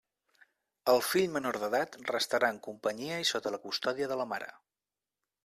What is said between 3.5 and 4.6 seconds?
la custòdia de la mare.